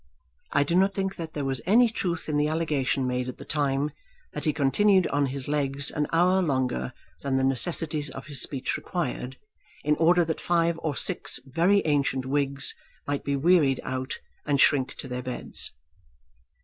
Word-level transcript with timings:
I 0.51 0.63
do 0.63 0.73
not 0.73 0.95
think 0.95 1.15
that 1.17 1.33
there 1.33 1.45
was 1.45 1.61
any 1.67 1.87
truth 1.87 2.27
in 2.27 2.35
the 2.37 2.47
allegation 2.47 3.05
made 3.05 3.29
at 3.29 3.37
the 3.37 3.45
time, 3.45 3.91
that 4.33 4.45
he 4.45 4.51
continued 4.51 5.05
on 5.09 5.27
his 5.27 5.47
legs 5.47 5.91
an 5.91 6.07
hour 6.11 6.41
longer 6.41 6.91
than 7.21 7.35
the 7.35 7.43
necessities 7.43 8.09
of 8.09 8.25
his 8.25 8.41
speech 8.41 8.77
required, 8.77 9.37
in 9.83 9.95
order 9.97 10.25
that 10.25 10.41
five 10.41 10.79
or 10.81 10.95
six 10.95 11.39
very 11.45 11.85
ancient 11.85 12.25
Whigs 12.25 12.73
might 13.05 13.23
be 13.23 13.35
wearied 13.35 13.79
out 13.83 14.17
and 14.43 14.59
shrink 14.59 14.95
to 14.95 15.07
their 15.07 15.21
beds. 15.21 15.71